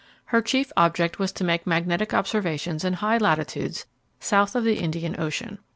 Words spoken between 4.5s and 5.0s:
of the